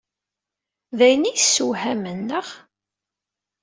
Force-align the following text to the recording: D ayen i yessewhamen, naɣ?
D 0.97 0.99
ayen 1.05 1.29
i 1.31 1.33
yessewhamen, 1.33 2.19
naɣ? 2.27 2.47